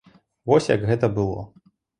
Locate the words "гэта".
0.93-1.13